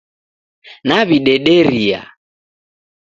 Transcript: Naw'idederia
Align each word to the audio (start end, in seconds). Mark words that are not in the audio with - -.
Naw'idederia 0.87 2.01